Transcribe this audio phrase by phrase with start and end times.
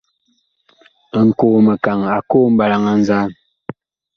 [1.25, 3.29] Nkoo-mikaŋ a koo mɓalaŋ a nzaan.